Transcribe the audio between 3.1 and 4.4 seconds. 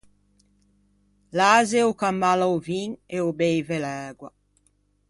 e o beive l’ægua.